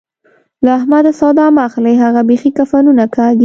[0.63, 3.39] له احمده سودا مه اخلئ؛ هغه بېخي کفنونه کاږي.